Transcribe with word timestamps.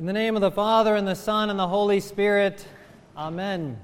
In 0.00 0.06
the 0.06 0.14
name 0.14 0.34
of 0.34 0.40
the 0.40 0.50
Father, 0.50 0.96
and 0.96 1.06
the 1.06 1.14
Son, 1.14 1.50
and 1.50 1.58
the 1.58 1.68
Holy 1.68 2.00
Spirit, 2.00 2.66
Amen. 3.14 3.78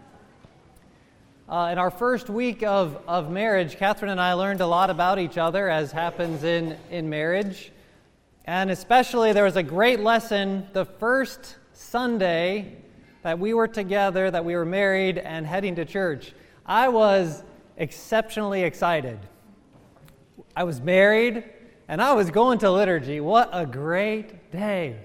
Uh, 1.47 1.69
in 1.71 1.77
our 1.77 1.91
first 1.91 2.31
week 2.31 2.63
of, 2.63 2.99
of 3.07 3.31
marriage, 3.31 3.77
Catherine 3.77 4.11
and 4.11 4.19
I 4.19 4.33
learned 4.33 4.63
a 4.63 4.67
lot 4.67 4.89
about 4.89 5.19
each 5.19 5.37
other, 5.37 5.69
as 5.69 5.93
happens 5.93 6.43
in, 6.43 6.79
in 6.91 7.11
marriage. 7.11 7.71
And 8.47 8.71
especially, 8.71 9.35
there 9.35 9.45
was 9.45 9.57
a 9.57 9.63
great 9.63 10.01
lesson 10.01 10.67
the 10.73 10.87
first 10.87 11.57
Sunday 11.75 12.79
that 13.21 13.39
we 13.39 13.53
were 13.53 13.69
together, 13.69 14.31
that 14.31 14.43
we 14.43 14.57
were 14.57 14.65
married, 14.65 15.19
and 15.19 15.47
heading 15.47 15.75
to 15.75 15.85
church. 15.85 16.33
I 16.65 16.89
was 16.89 17.43
exceptionally 17.77 18.63
excited. 18.63 19.19
I 20.57 20.65
was 20.65 20.81
married, 20.81 21.45
and 21.89 22.01
I 22.01 22.15
was 22.15 22.31
going 22.31 22.61
to 22.61 22.71
liturgy. 22.71 23.21
What 23.21 23.51
a 23.53 23.67
great 23.67 24.51
day! 24.51 24.97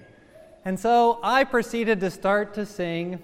And 0.64 0.78
so 0.78 1.18
I 1.24 1.42
proceeded 1.42 1.98
to 2.00 2.10
start 2.10 2.54
to 2.54 2.64
sing, 2.64 3.18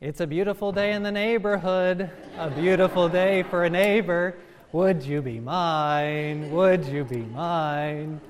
It's 0.00 0.20
a 0.20 0.26
beautiful 0.26 0.70
day 0.70 0.92
in 0.92 1.02
the 1.02 1.10
neighborhood, 1.10 2.08
a 2.38 2.48
beautiful 2.48 3.08
day 3.08 3.42
for 3.42 3.64
a 3.64 3.70
neighbor. 3.70 4.36
Would 4.70 5.02
you 5.02 5.20
be 5.20 5.40
mine? 5.40 6.52
Would 6.52 6.86
you 6.86 7.02
be 7.02 7.22
mine? 7.22 8.20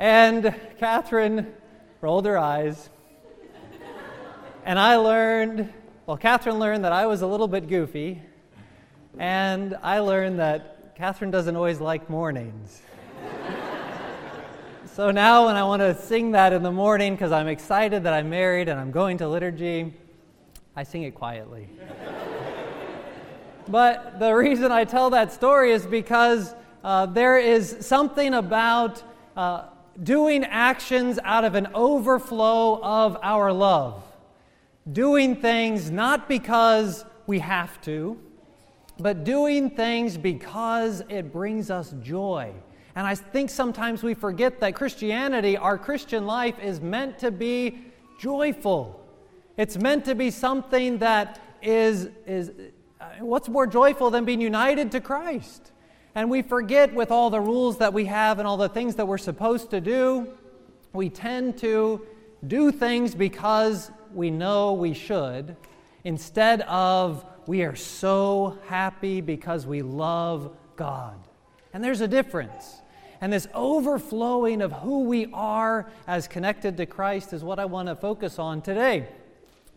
And 0.00 0.52
Catherine 0.80 1.46
rolled 2.00 2.26
her 2.26 2.36
eyes. 2.36 2.90
And 4.64 4.76
I 4.76 4.96
learned, 4.96 5.72
well, 6.06 6.16
Catherine 6.16 6.58
learned 6.58 6.84
that 6.84 6.92
I 6.92 7.06
was 7.06 7.22
a 7.22 7.26
little 7.28 7.46
bit 7.46 7.68
goofy. 7.68 8.20
And 9.16 9.76
I 9.80 10.00
learned 10.00 10.40
that 10.40 10.96
Catherine 10.96 11.30
doesn't 11.30 11.54
always 11.54 11.80
like 11.80 12.10
mornings. 12.10 12.82
So 14.92 15.12
now, 15.12 15.46
when 15.46 15.54
I 15.54 15.62
want 15.62 15.82
to 15.82 15.94
sing 15.94 16.32
that 16.32 16.52
in 16.52 16.64
the 16.64 16.72
morning 16.72 17.14
because 17.14 17.30
I'm 17.30 17.46
excited 17.46 18.02
that 18.02 18.12
I'm 18.12 18.28
married 18.28 18.68
and 18.68 18.78
I'm 18.78 18.90
going 18.90 19.18
to 19.18 19.28
liturgy, 19.28 19.94
I 20.74 20.82
sing 20.82 21.04
it 21.04 21.14
quietly. 21.14 21.68
but 23.68 24.18
the 24.18 24.32
reason 24.34 24.72
I 24.72 24.82
tell 24.82 25.10
that 25.10 25.32
story 25.32 25.70
is 25.70 25.86
because 25.86 26.56
uh, 26.82 27.06
there 27.06 27.38
is 27.38 27.76
something 27.80 28.34
about 28.34 29.00
uh, 29.36 29.66
doing 30.02 30.42
actions 30.42 31.20
out 31.22 31.44
of 31.44 31.54
an 31.54 31.68
overflow 31.72 32.82
of 32.82 33.16
our 33.22 33.52
love. 33.52 34.02
Doing 34.92 35.36
things 35.36 35.92
not 35.92 36.28
because 36.28 37.04
we 37.28 37.38
have 37.38 37.80
to, 37.82 38.18
but 38.98 39.22
doing 39.22 39.70
things 39.70 40.18
because 40.18 41.04
it 41.08 41.32
brings 41.32 41.70
us 41.70 41.94
joy 42.02 42.52
and 42.96 43.06
I 43.06 43.14
think 43.14 43.50
sometimes 43.50 44.02
we 44.02 44.14
forget 44.14 44.60
that 44.60 44.74
Christianity, 44.74 45.56
our 45.56 45.78
Christian 45.78 46.26
life, 46.26 46.58
is 46.60 46.80
meant 46.80 47.18
to 47.18 47.30
be 47.30 47.78
joyful. 48.18 49.00
It's 49.56 49.76
meant 49.76 50.04
to 50.06 50.14
be 50.14 50.30
something 50.30 50.98
that 50.98 51.40
is, 51.62 52.08
is 52.26 52.50
uh, 53.00 53.04
what's 53.20 53.48
more 53.48 53.66
joyful 53.66 54.10
than 54.10 54.24
being 54.24 54.40
united 54.40 54.90
to 54.92 55.00
Christ? 55.00 55.72
And 56.14 56.28
we 56.28 56.42
forget 56.42 56.92
with 56.92 57.10
all 57.10 57.30
the 57.30 57.40
rules 57.40 57.78
that 57.78 57.92
we 57.92 58.06
have 58.06 58.38
and 58.38 58.48
all 58.48 58.56
the 58.56 58.68
things 58.68 58.96
that 58.96 59.06
we're 59.06 59.18
supposed 59.18 59.70
to 59.70 59.80
do, 59.80 60.28
we 60.92 61.08
tend 61.08 61.58
to 61.58 62.04
do 62.46 62.72
things 62.72 63.14
because 63.14 63.92
we 64.12 64.30
know 64.30 64.72
we 64.72 64.94
should, 64.94 65.56
instead 66.02 66.62
of 66.62 67.24
we 67.46 67.62
are 67.62 67.76
so 67.76 68.58
happy 68.66 69.20
because 69.20 69.66
we 69.66 69.82
love 69.82 70.56
God. 70.74 71.18
And 71.72 71.82
there's 71.82 72.00
a 72.00 72.08
difference. 72.08 72.80
And 73.20 73.32
this 73.32 73.46
overflowing 73.54 74.62
of 74.62 74.72
who 74.72 75.04
we 75.04 75.28
are 75.32 75.90
as 76.06 76.26
connected 76.26 76.76
to 76.78 76.86
Christ 76.86 77.32
is 77.32 77.44
what 77.44 77.58
I 77.58 77.66
want 77.66 77.88
to 77.88 77.96
focus 77.96 78.38
on 78.38 78.62
today. 78.62 79.08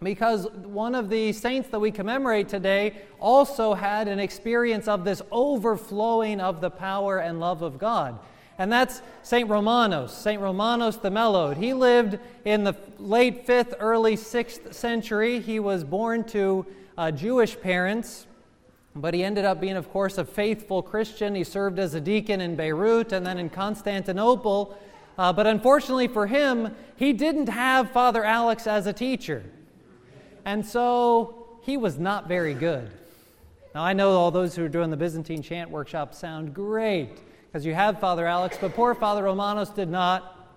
Because 0.01 0.47
one 0.51 0.95
of 0.95 1.09
the 1.09 1.31
saints 1.33 1.69
that 1.69 1.79
we 1.79 1.91
commemorate 1.91 2.49
today 2.49 2.95
also 3.19 3.73
had 3.73 4.07
an 4.07 4.19
experience 4.19 4.87
of 4.87 5.05
this 5.05 5.21
overflowing 5.31 6.39
of 6.39 6.61
the 6.61 6.69
power 6.69 7.19
and 7.19 7.39
love 7.39 7.61
of 7.61 7.77
God. 7.77 8.19
And 8.57 8.71
that's 8.71 9.01
St. 9.23 9.49
Romanos, 9.49 10.13
St. 10.13 10.41
Romanos 10.41 10.97
the 10.97 11.09
Melode. 11.09 11.57
He 11.57 11.73
lived 11.73 12.19
in 12.45 12.63
the 12.63 12.75
late 12.99 13.47
5th, 13.47 13.73
early 13.79 14.15
6th 14.15 14.73
century. 14.73 15.39
He 15.39 15.59
was 15.59 15.83
born 15.83 16.23
to 16.25 16.65
uh, 16.97 17.11
Jewish 17.11 17.59
parents. 17.59 18.27
But 18.95 19.13
he 19.13 19.23
ended 19.23 19.45
up 19.45 19.59
being, 19.59 19.75
of 19.75 19.89
course, 19.91 20.17
a 20.17 20.25
faithful 20.25 20.81
Christian. 20.81 21.33
He 21.33 21.43
served 21.43 21.79
as 21.79 21.93
a 21.93 22.01
deacon 22.01 22.41
in 22.41 22.55
Beirut 22.55 23.11
and 23.11 23.25
then 23.25 23.39
in 23.39 23.49
Constantinople. 23.49 24.77
Uh, 25.17 25.33
but 25.33 25.47
unfortunately 25.47 26.07
for 26.07 26.27
him, 26.27 26.75
he 26.95 27.13
didn't 27.13 27.49
have 27.49 27.91
Father 27.91 28.23
Alex 28.23 28.67
as 28.67 28.85
a 28.85 28.93
teacher. 28.93 29.43
And 30.45 30.65
so 30.65 31.57
he 31.63 31.77
was 31.77 31.97
not 31.97 32.27
very 32.27 32.53
good. 32.53 32.89
Now, 33.73 33.83
I 33.83 33.93
know 33.93 34.11
all 34.11 34.29
those 34.29 34.55
who 34.55 34.63
are 34.63 34.69
doing 34.69 34.91
the 34.91 34.97
Byzantine 34.97 35.41
chant 35.41 35.69
workshop 35.69 36.13
sound 36.13 36.53
great 36.53 37.09
because 37.47 37.65
you 37.65 37.73
have 37.73 37.99
Father 37.99 38.27
Alex, 38.27 38.57
but 38.59 38.75
poor 38.75 38.93
Father 38.93 39.23
Romanos 39.23 39.69
did 39.69 39.89
not. 39.89 40.47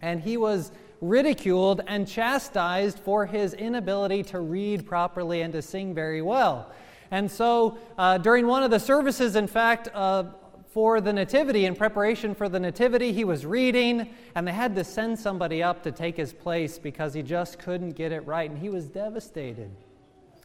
And 0.00 0.20
he 0.20 0.36
was 0.36 0.72
ridiculed 1.00 1.82
and 1.86 2.08
chastised 2.08 2.98
for 2.98 3.26
his 3.26 3.54
inability 3.54 4.22
to 4.22 4.40
read 4.40 4.86
properly 4.86 5.42
and 5.42 5.52
to 5.52 5.60
sing 5.60 5.94
very 5.94 6.22
well. 6.22 6.72
And 7.12 7.30
so 7.30 7.76
uh, 7.98 8.16
during 8.18 8.46
one 8.46 8.62
of 8.62 8.70
the 8.70 8.80
services, 8.80 9.36
in 9.36 9.46
fact, 9.46 9.88
uh, 9.92 10.24
for 10.70 11.02
the 11.02 11.12
Nativity, 11.12 11.66
in 11.66 11.76
preparation 11.76 12.34
for 12.34 12.48
the 12.48 12.58
Nativity, 12.58 13.12
he 13.12 13.24
was 13.24 13.44
reading, 13.44 14.08
and 14.34 14.48
they 14.48 14.52
had 14.52 14.74
to 14.76 14.82
send 14.82 15.18
somebody 15.18 15.62
up 15.62 15.82
to 15.82 15.92
take 15.92 16.16
his 16.16 16.32
place 16.32 16.78
because 16.78 17.12
he 17.12 17.22
just 17.22 17.58
couldn't 17.58 17.90
get 17.90 18.12
it 18.12 18.26
right, 18.26 18.50
and 18.50 18.58
he 18.58 18.70
was 18.70 18.88
devastated. 18.88 19.70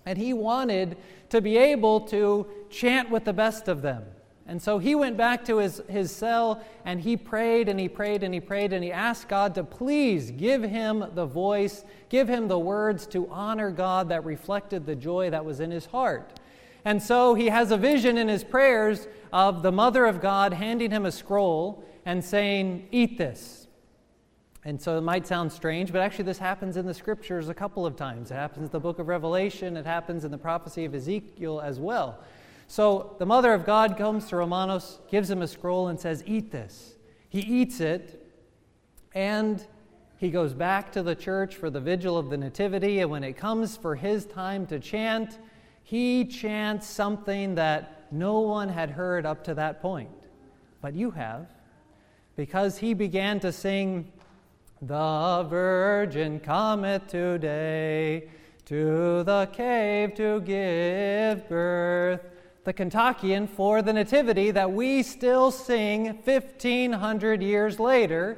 And 0.06 0.18
he 0.18 0.34
wanted 0.34 0.98
to 1.30 1.40
be 1.40 1.56
able 1.56 2.02
to 2.02 2.46
chant 2.70 3.10
with 3.10 3.24
the 3.24 3.32
best 3.32 3.70
of 3.70 3.82
them. 3.82 4.04
And 4.46 4.62
so 4.62 4.78
he 4.78 4.94
went 4.94 5.16
back 5.16 5.46
to 5.46 5.58
his, 5.58 5.82
his 5.90 6.10
cell 6.10 6.64
and 6.86 7.02
he 7.02 7.18
prayed 7.18 7.68
and 7.68 7.78
he 7.78 7.90
prayed 7.90 8.24
and 8.24 8.34
he 8.34 8.40
prayed 8.40 8.72
and 8.72 8.82
he 8.82 8.94
asked 8.94 9.28
God 9.28 9.54
to 9.56 9.64
please 9.66 10.32
give 10.32 10.64
him 10.64 11.04
the 11.16 11.26
voice, 11.26 11.84
give 12.08 12.30
him 12.30 12.48
the 12.48 12.58
words 12.58 13.06
to 13.08 13.28
honor 13.30 13.72
God 13.72 14.08
that 14.08 14.24
reflected 14.24 14.86
the 14.86 14.96
joy 14.96 15.30
that 15.32 15.44
was 15.44 15.60
in 15.60 15.70
his 15.70 15.86
heart. 15.88 16.40
And 16.88 17.04
so 17.04 17.34
he 17.34 17.48
has 17.48 17.72
a 17.72 17.78
vision 17.78 18.18
in 18.18 18.30
his 18.30 18.46
prayers 18.46 19.10
of 19.34 19.62
the 19.62 19.74
Mother 19.74 20.06
of 20.06 20.22
God 20.22 20.54
handing 20.54 20.90
him 20.90 21.06
a 21.06 21.12
scroll 21.12 21.84
and 22.06 22.24
saying, 22.24 22.88
Eat 22.94 23.18
this. 23.18 23.68
And 24.64 24.82
so 24.82 24.98
it 24.98 25.02
might 25.02 25.28
sound 25.28 25.52
strange, 25.52 25.92
but 25.92 26.00
actually, 26.00 26.24
this 26.24 26.38
happens 26.38 26.78
in 26.78 26.86
the 26.86 26.94
scriptures 26.94 27.50
a 27.50 27.54
couple 27.54 27.86
of 27.86 27.98
times. 27.98 28.32
It 28.32 28.36
happens 28.36 28.68
in 28.68 28.72
the 28.72 28.80
book 28.80 29.00
of 29.00 29.10
Revelation, 29.10 29.76
it 29.76 29.86
happens 29.86 30.24
in 30.24 30.32
the 30.32 30.38
prophecy 30.38 30.86
of 30.86 30.96
Ezekiel 30.96 31.60
as 31.60 31.78
well. 31.78 32.20
So 32.68 33.18
the 33.20 33.26
Mother 33.26 33.54
of 33.54 33.66
God 33.66 33.98
comes 33.98 34.30
to 34.30 34.38
Romanos, 34.38 35.02
gives 35.12 35.30
him 35.30 35.42
a 35.42 35.48
scroll, 35.48 35.90
and 35.90 36.00
says, 36.00 36.24
Eat 36.26 36.54
this. 36.54 36.96
He 37.28 37.42
eats 37.42 37.82
it, 37.82 38.26
and 39.14 39.62
he 40.20 40.30
goes 40.30 40.54
back 40.54 40.94
to 40.94 41.04
the 41.04 41.16
church 41.16 41.58
for 41.58 41.70
the 41.70 41.82
vigil 41.82 42.18
of 42.18 42.30
the 42.30 42.38
Nativity. 42.38 43.02
And 43.02 43.12
when 43.12 43.26
it 43.26 43.34
comes 43.34 43.76
for 43.76 43.96
his 43.96 44.26
time 44.26 44.66
to 44.68 44.80
chant, 44.80 45.38
he 45.88 46.26
chants 46.26 46.86
something 46.86 47.56
that 47.56 48.12
no 48.12 48.42
one 48.42 48.68
had 48.68 48.90
heard 48.90 49.26
up 49.26 49.42
to 49.46 49.54
that 49.54 49.82
point, 49.82 50.10
but 50.82 50.94
you 50.94 51.12
have, 51.12 51.48
because 52.36 52.78
he 52.78 52.94
began 52.94 53.40
to 53.40 53.54
sing, 53.54 54.12
The 54.82 55.48
Virgin 55.50 56.42
cometh 56.42 57.08
today 57.08 58.28
to 58.66 59.24
the 59.24 59.48
cave 59.54 60.14
to 60.16 60.42
give 60.42 61.48
birth. 61.48 62.20
The 62.66 62.74
Kontakion 62.74 63.48
for 63.48 63.82
the 63.82 63.94
Nativity 63.94 64.52
that 64.52 64.70
we 64.70 65.02
still 65.04 65.52
sing 65.52 66.08
1500 66.26 67.42
years 67.42 67.80
later 67.80 68.38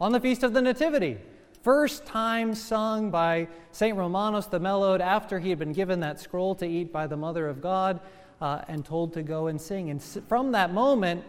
on 0.00 0.12
the 0.12 0.20
Feast 0.20 0.42
of 0.42 0.54
the 0.54 0.62
Nativity 0.62 1.18
first 1.66 2.06
time 2.06 2.54
sung 2.54 3.10
by 3.10 3.48
St. 3.72 3.98
Romanos 3.98 4.46
the 4.46 4.60
Melode 4.60 5.00
after 5.00 5.40
he 5.40 5.50
had 5.50 5.58
been 5.58 5.72
given 5.72 5.98
that 5.98 6.20
scroll 6.20 6.54
to 6.54 6.64
eat 6.64 6.92
by 6.92 7.08
the 7.08 7.16
Mother 7.16 7.48
of 7.48 7.60
God 7.60 7.98
uh, 8.40 8.60
and 8.68 8.84
told 8.84 9.12
to 9.14 9.24
go 9.24 9.48
and 9.48 9.60
sing. 9.60 9.90
And 9.90 10.00
from 10.00 10.52
that 10.52 10.72
moment, 10.72 11.24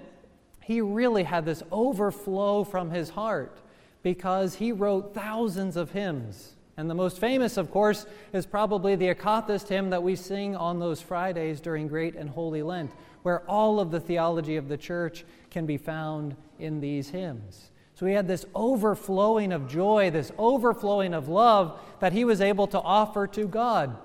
he 0.61 0.79
really 0.79 1.23
had 1.23 1.43
this 1.43 1.63
overflow 1.71 2.63
from 2.63 2.91
his 2.91 3.09
heart 3.09 3.61
because 4.03 4.53
he 4.53 4.71
wrote 4.71 5.15
thousands 5.15 5.75
of 5.75 5.89
hymns. 5.89 6.53
And 6.77 6.87
the 6.87 6.93
most 6.93 7.17
famous, 7.17 7.57
of 7.57 7.71
course, 7.71 8.05
is 8.31 8.45
probably 8.45 8.95
the 8.95 9.15
Akathist 9.15 9.69
hymn 9.69 9.89
that 9.89 10.03
we 10.03 10.15
sing 10.15 10.55
on 10.55 10.77
those 10.77 11.01
Fridays 11.01 11.59
during 11.59 11.87
Great 11.87 12.13
and 12.13 12.29
Holy 12.29 12.61
Lent, 12.61 12.91
where 13.23 13.39
all 13.49 13.79
of 13.79 13.89
the 13.89 13.99
theology 13.99 14.55
of 14.55 14.67
the 14.67 14.77
church 14.77 15.25
can 15.49 15.65
be 15.65 15.77
found 15.77 16.35
in 16.59 16.79
these 16.79 17.09
hymns. 17.09 17.71
So 17.97 18.05
he 18.05 18.13
had 18.13 18.27
this 18.27 18.45
overflowing 18.53 19.51
of 19.51 19.67
joy, 19.67 20.11
this 20.11 20.31
overflowing 20.37 21.15
of 21.15 21.29
love 21.29 21.79
that 21.99 22.13
he 22.13 22.25
was 22.25 22.41
able 22.41 22.67
to 22.67 22.79
offer 22.79 23.25
to 23.25 23.47
God. 23.47 23.97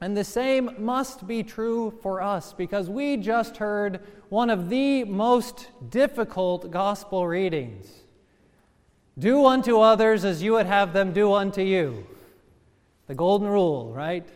And 0.00 0.16
the 0.16 0.24
same 0.24 0.74
must 0.78 1.28
be 1.28 1.44
true 1.44 1.96
for 2.02 2.20
us 2.20 2.52
because 2.52 2.90
we 2.90 3.16
just 3.16 3.58
heard 3.58 4.00
one 4.30 4.50
of 4.50 4.68
the 4.68 5.04
most 5.04 5.68
difficult 5.90 6.72
gospel 6.72 7.24
readings. 7.24 7.86
Do 9.16 9.46
unto 9.46 9.78
others 9.78 10.24
as 10.24 10.42
you 10.42 10.54
would 10.54 10.66
have 10.66 10.92
them 10.92 11.12
do 11.12 11.32
unto 11.32 11.62
you. 11.62 12.04
The 13.06 13.14
golden 13.14 13.46
rule, 13.46 13.92
right? 13.92 14.28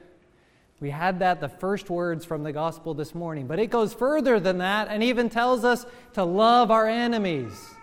We 0.78 0.90
had 0.90 1.18
that, 1.18 1.40
the 1.40 1.48
first 1.48 1.90
words 1.90 2.24
from 2.24 2.44
the 2.44 2.52
gospel 2.52 2.94
this 2.94 3.12
morning. 3.12 3.48
But 3.48 3.58
it 3.58 3.70
goes 3.70 3.92
further 3.92 4.38
than 4.38 4.58
that 4.58 4.86
and 4.88 5.02
even 5.02 5.30
tells 5.30 5.64
us 5.64 5.84
to 6.12 6.22
love 6.22 6.70
our 6.70 6.86
enemies, 6.86 7.73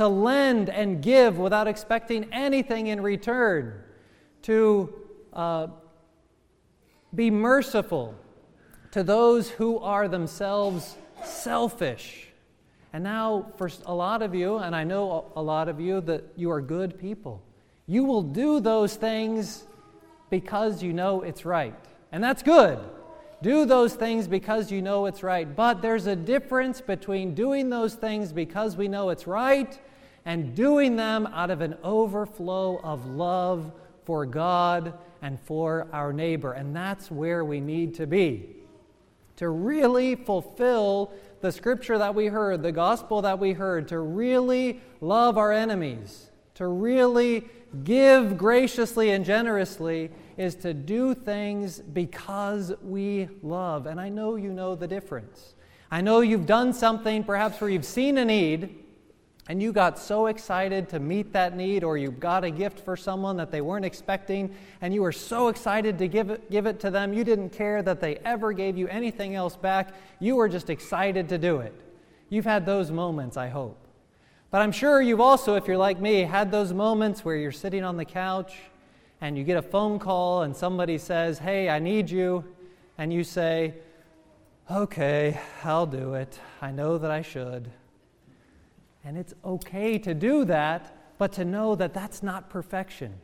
to 0.00 0.08
lend 0.08 0.70
and 0.70 1.02
give 1.02 1.36
without 1.36 1.68
expecting 1.68 2.24
anything 2.32 2.86
in 2.86 3.02
return, 3.02 3.74
to 4.40 4.94
uh, 5.34 5.66
be 7.14 7.30
merciful 7.30 8.14
to 8.92 9.02
those 9.02 9.50
who 9.50 9.78
are 9.80 10.08
themselves 10.08 10.96
selfish. 11.22 12.28
And 12.94 13.04
now, 13.04 13.52
for 13.58 13.70
a 13.84 13.92
lot 13.92 14.22
of 14.22 14.34
you, 14.34 14.56
and 14.56 14.74
I 14.74 14.84
know 14.84 15.30
a 15.36 15.42
lot 15.42 15.68
of 15.68 15.78
you, 15.78 16.00
that 16.00 16.24
you 16.34 16.50
are 16.50 16.62
good 16.62 16.98
people. 16.98 17.42
You 17.86 18.04
will 18.04 18.22
do 18.22 18.58
those 18.58 18.94
things 18.94 19.64
because 20.30 20.82
you 20.82 20.94
know 20.94 21.20
it's 21.20 21.44
right. 21.44 21.74
And 22.10 22.24
that's 22.24 22.42
good. 22.42 22.78
Do 23.42 23.66
those 23.66 23.92
things 23.92 24.26
because 24.26 24.72
you 24.72 24.80
know 24.80 25.04
it's 25.04 25.22
right. 25.22 25.54
But 25.54 25.82
there's 25.82 26.06
a 26.06 26.16
difference 26.16 26.80
between 26.80 27.34
doing 27.34 27.68
those 27.68 27.96
things 27.96 28.32
because 28.32 28.78
we 28.78 28.88
know 28.88 29.10
it's 29.10 29.26
right 29.26 29.78
and 30.24 30.54
doing 30.54 30.96
them 30.96 31.26
out 31.28 31.50
of 31.50 31.60
an 31.60 31.76
overflow 31.82 32.80
of 32.82 33.06
love 33.06 33.72
for 34.04 34.26
God 34.26 34.94
and 35.22 35.38
for 35.40 35.86
our 35.92 36.12
neighbor. 36.12 36.52
And 36.52 36.74
that's 36.74 37.10
where 37.10 37.44
we 37.44 37.60
need 37.60 37.94
to 37.94 38.06
be. 38.06 38.56
To 39.36 39.48
really 39.48 40.14
fulfill 40.14 41.12
the 41.40 41.50
scripture 41.50 41.96
that 41.98 42.14
we 42.14 42.26
heard, 42.26 42.62
the 42.62 42.72
gospel 42.72 43.22
that 43.22 43.38
we 43.38 43.52
heard, 43.52 43.88
to 43.88 43.98
really 43.98 44.80
love 45.00 45.38
our 45.38 45.52
enemies, 45.52 46.30
to 46.54 46.66
really 46.66 47.48
give 47.84 48.36
graciously 48.36 49.10
and 49.10 49.24
generously 49.24 50.10
is 50.36 50.54
to 50.56 50.74
do 50.74 51.14
things 51.14 51.78
because 51.78 52.72
we 52.82 53.28
love. 53.42 53.86
And 53.86 54.00
I 54.00 54.08
know 54.08 54.36
you 54.36 54.52
know 54.52 54.74
the 54.74 54.88
difference. 54.88 55.54
I 55.90 56.00
know 56.00 56.20
you've 56.20 56.46
done 56.46 56.72
something 56.72 57.24
perhaps 57.24 57.60
where 57.60 57.70
you've 57.70 57.84
seen 57.84 58.18
a 58.18 58.24
need 58.24 58.84
and 59.48 59.62
you 59.62 59.72
got 59.72 59.98
so 59.98 60.26
excited 60.26 60.88
to 60.90 61.00
meet 61.00 61.32
that 61.32 61.56
need, 61.56 61.82
or 61.82 61.96
you 61.96 62.10
got 62.10 62.44
a 62.44 62.50
gift 62.50 62.80
for 62.80 62.96
someone 62.96 63.36
that 63.38 63.50
they 63.50 63.60
weren't 63.60 63.84
expecting, 63.84 64.54
and 64.80 64.94
you 64.94 65.02
were 65.02 65.12
so 65.12 65.48
excited 65.48 65.98
to 65.98 66.08
give 66.08 66.30
it, 66.30 66.50
give 66.50 66.66
it 66.66 66.78
to 66.80 66.90
them, 66.90 67.12
you 67.12 67.24
didn't 67.24 67.50
care 67.50 67.82
that 67.82 68.00
they 68.00 68.16
ever 68.18 68.52
gave 68.52 68.76
you 68.76 68.86
anything 68.88 69.34
else 69.34 69.56
back. 69.56 69.94
You 70.20 70.36
were 70.36 70.48
just 70.48 70.70
excited 70.70 71.28
to 71.30 71.38
do 71.38 71.58
it. 71.58 71.74
You've 72.28 72.44
had 72.44 72.64
those 72.64 72.90
moments, 72.90 73.36
I 73.36 73.48
hope. 73.48 73.76
But 74.50 74.62
I'm 74.62 74.72
sure 74.72 75.00
you've 75.00 75.20
also, 75.20 75.54
if 75.54 75.66
you're 75.66 75.76
like 75.76 76.00
me, 76.00 76.22
had 76.22 76.50
those 76.50 76.72
moments 76.72 77.24
where 77.24 77.36
you're 77.36 77.52
sitting 77.52 77.84
on 77.84 77.96
the 77.96 78.04
couch 78.04 78.54
and 79.20 79.38
you 79.38 79.44
get 79.44 79.56
a 79.56 79.62
phone 79.62 79.98
call 79.98 80.42
and 80.42 80.56
somebody 80.56 80.98
says, 80.98 81.38
Hey, 81.38 81.68
I 81.68 81.78
need 81.78 82.10
you. 82.10 82.44
And 82.98 83.12
you 83.12 83.22
say, 83.22 83.74
Okay, 84.70 85.38
I'll 85.64 85.86
do 85.86 86.14
it. 86.14 86.38
I 86.60 86.72
know 86.72 86.98
that 86.98 87.10
I 87.10 87.22
should. 87.22 87.70
And 89.04 89.16
it's 89.16 89.34
okay 89.44 89.98
to 89.98 90.14
do 90.14 90.44
that, 90.44 90.96
but 91.18 91.32
to 91.32 91.44
know 91.44 91.74
that 91.74 91.94
that's 91.94 92.22
not 92.22 92.50
perfection. 92.50 93.14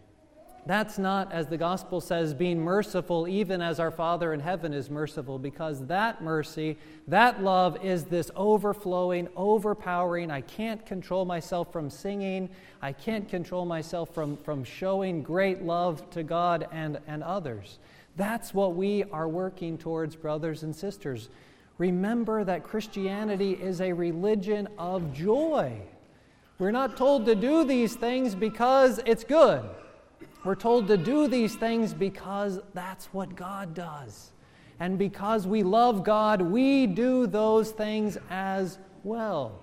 That's 0.67 0.99
not, 0.99 1.31
as 1.33 1.47
the 1.47 1.57
gospel 1.57 2.01
says, 2.01 2.35
being 2.35 2.59
merciful, 2.59 3.29
even 3.29 3.63
as 3.63 3.79
our 3.79 3.93
Father 3.93 4.33
in 4.33 4.41
heaven 4.41 4.75
is 4.75 4.91
merciful, 4.91 5.39
because 5.39 5.87
that 5.87 6.23
mercy, 6.23 6.77
that 7.07 7.41
love 7.41 7.85
is 7.85 8.05
this 8.05 8.33
overflowing, 8.35 9.29
overpowering. 9.37 10.33
I 10.33 10.41
can't 10.41 10.85
control 10.85 11.25
myself 11.25 11.73
from 11.73 11.89
singing. 11.89 12.51
I 12.83 12.93
can't 12.93 13.29
control 13.29 13.65
myself 13.65 14.13
from, 14.13 14.37
from 14.39 14.65
showing 14.65 15.23
great 15.23 15.63
love 15.63 16.11
to 16.11 16.25
God 16.25 16.67
and, 16.73 16.99
and 17.07 17.23
others. 17.23 17.79
That's 18.17 18.53
what 18.53 18.75
we 18.75 19.05
are 19.05 19.29
working 19.29 19.79
towards, 19.79 20.17
brothers 20.17 20.65
and 20.65 20.75
sisters. 20.75 21.29
Remember 21.79 22.43
that 22.45 22.63
Christianity 22.63 23.53
is 23.53 23.81
a 23.81 23.93
religion 23.93 24.69
of 24.79 25.13
joy. 25.13 25.79
We're 26.59 26.71
not 26.71 26.97
told 26.97 27.27
to 27.27 27.35
do 27.35 27.65
these 27.65 27.95
things 27.95 28.35
because 28.35 28.99
it's 29.05 29.25
good. 29.25 29.63
We're 30.45 30.55
told 30.55 30.87
to 30.89 30.97
do 30.97 31.29
these 31.29 31.55
things 31.55 31.93
because 31.93 32.61
that's 32.73 33.07
what 33.07 33.37
God 33.37 33.75
does. 33.75 34.33
And 34.81 34.99
because 34.99 35.47
we 35.47 35.63
love 35.63 36.03
God, 36.05 36.41
we 36.41 36.87
do 36.87 37.27
those 37.27 37.73
things 37.73 38.17
as 38.31 38.79
well. 39.05 39.63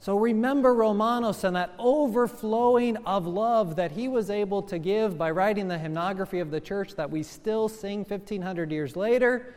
So 0.00 0.18
remember 0.18 0.74
Romanos 0.74 1.44
and 1.44 1.54
that 1.54 1.72
overflowing 1.78 2.96
of 2.98 3.26
love 3.26 3.76
that 3.76 3.92
he 3.92 4.08
was 4.08 4.30
able 4.30 4.60
to 4.62 4.78
give 4.78 5.16
by 5.16 5.30
writing 5.30 5.68
the 5.68 5.76
hymnography 5.76 6.42
of 6.42 6.50
the 6.50 6.60
church 6.60 6.96
that 6.96 7.08
we 7.08 7.22
still 7.22 7.68
sing 7.68 8.04
1500 8.04 8.72
years 8.72 8.96
later. 8.96 9.54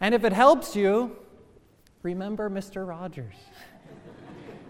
And 0.00 0.14
if 0.14 0.24
it 0.24 0.32
helps 0.32 0.76
you, 0.76 1.16
remember 2.02 2.50
Mr. 2.50 2.86
Rogers. 2.86 3.34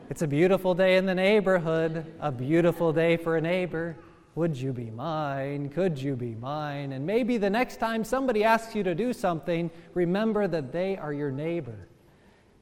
it's 0.09 0.23
a 0.23 0.27
beautiful 0.27 0.73
day 0.73 0.97
in 0.97 1.07
the 1.07 1.15
neighborhood, 1.15 2.07
a 2.21 2.31
beautiful 2.31 2.93
day 2.93 3.17
for 3.17 3.37
a 3.37 3.41
neighbor. 3.41 3.97
Would 4.37 4.57
you 4.57 4.73
be 4.73 4.91
mine? 4.91 5.69
Could 5.71 5.99
you 6.01 6.15
be 6.15 6.35
mine? 6.35 6.93
And 6.93 7.05
maybe 7.05 7.39
the 7.39 7.51
next 7.51 7.79
time 7.79 8.05
somebody 8.05 8.45
asks 8.45 8.75
you 8.75 8.85
to 8.85 8.95
do 8.95 9.13
something, 9.13 9.71
remember 9.95 10.47
that 10.47 10.71
they 10.71 10.97
are 10.97 11.13
your 11.13 11.33
neighbor 11.33 11.89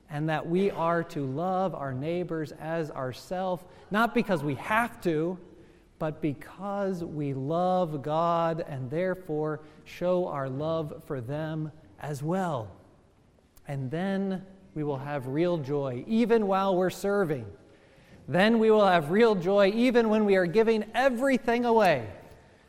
and 0.08 0.28
that 0.28 0.48
we 0.48 0.70
are 0.70 1.02
to 1.02 1.26
love 1.26 1.74
our 1.74 1.92
neighbors 1.92 2.52
as 2.60 2.90
ourselves, 2.90 3.64
not 3.90 4.14
because 4.14 4.42
we 4.42 4.54
have 4.54 5.00
to, 5.02 5.36
but 5.98 6.22
because 6.22 7.04
we 7.04 7.34
love 7.34 8.02
God 8.02 8.64
and 8.66 8.90
therefore 8.90 9.60
show 9.84 10.28
our 10.28 10.48
love 10.48 11.02
for 11.06 11.20
them 11.20 11.70
as 12.00 12.22
well. 12.22 12.70
And 13.66 13.90
then 13.90 14.44
we 14.74 14.84
will 14.84 14.98
have 14.98 15.26
real 15.26 15.58
joy, 15.58 16.04
even 16.06 16.46
while 16.46 16.76
we're 16.76 16.90
serving. 16.90 17.46
Then 18.26 18.58
we 18.58 18.70
will 18.70 18.86
have 18.86 19.10
real 19.10 19.34
joy 19.34 19.72
even 19.74 20.08
when 20.08 20.24
we 20.24 20.36
are 20.36 20.46
giving 20.46 20.84
everything 20.94 21.64
away. 21.64 22.08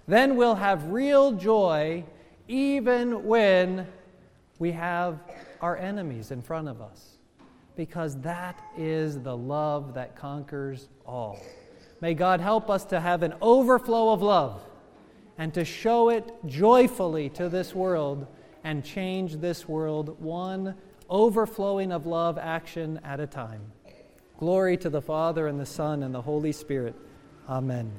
Then 0.07 0.35
we'll 0.35 0.55
have 0.55 0.91
real 0.91 1.31
joy 1.31 2.03
even 2.47 3.25
when 3.25 3.87
we 4.59 4.71
have 4.71 5.19
our 5.61 5.77
enemies 5.77 6.31
in 6.31 6.41
front 6.41 6.67
of 6.67 6.81
us. 6.81 7.17
Because 7.75 8.19
that 8.21 8.61
is 8.77 9.19
the 9.19 9.35
love 9.35 9.93
that 9.95 10.15
conquers 10.15 10.87
all. 11.05 11.39
May 12.01 12.13
God 12.13 12.39
help 12.39 12.69
us 12.69 12.85
to 12.85 12.99
have 12.99 13.23
an 13.23 13.33
overflow 13.41 14.11
of 14.11 14.21
love 14.21 14.61
and 15.37 15.53
to 15.53 15.65
show 15.65 16.09
it 16.09 16.31
joyfully 16.45 17.29
to 17.29 17.49
this 17.49 17.73
world 17.73 18.27
and 18.65 18.83
change 18.83 19.33
this 19.37 19.69
world 19.69 20.19
one 20.19 20.73
overflowing 21.07 21.91
of 21.91 22.07
love 22.07 22.39
action 22.39 22.99
at 23.03 23.19
a 23.19 23.27
time. 23.27 23.61
Glory 24.39 24.75
to 24.75 24.89
the 24.89 25.03
Father, 25.03 25.47
and 25.47 25.59
the 25.59 25.65
Son, 25.67 26.01
and 26.01 26.13
the 26.13 26.21
Holy 26.23 26.51
Spirit. 26.51 26.95
Amen. 27.47 27.91